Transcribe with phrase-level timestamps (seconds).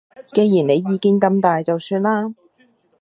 [0.25, 2.33] 既然你意見咁大就算啦